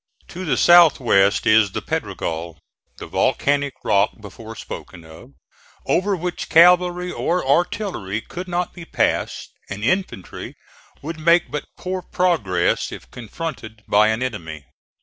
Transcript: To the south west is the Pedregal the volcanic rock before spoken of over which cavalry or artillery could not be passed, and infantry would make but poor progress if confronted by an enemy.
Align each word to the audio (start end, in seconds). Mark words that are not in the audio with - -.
To 0.29 0.45
the 0.45 0.57
south 0.57 0.99
west 0.99 1.45
is 1.45 1.73
the 1.73 1.81
Pedregal 1.83 2.57
the 2.97 3.05
volcanic 3.05 3.75
rock 3.85 4.19
before 4.19 4.55
spoken 4.55 5.05
of 5.05 5.33
over 5.85 6.15
which 6.15 6.49
cavalry 6.49 7.11
or 7.11 7.47
artillery 7.47 8.19
could 8.19 8.47
not 8.47 8.73
be 8.73 8.83
passed, 8.83 9.51
and 9.69 9.83
infantry 9.83 10.55
would 11.03 11.19
make 11.19 11.51
but 11.51 11.65
poor 11.77 12.01
progress 12.01 12.91
if 12.91 13.11
confronted 13.11 13.83
by 13.87 14.07
an 14.07 14.23
enemy. 14.23 14.65